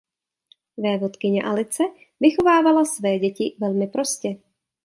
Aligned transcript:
Vévodkyně 0.77 1.43
Alice 1.43 1.83
vychovávala 2.19 2.85
své 2.85 3.19
děti 3.19 3.55
velmi 3.59 3.87
prostě. 3.87 4.35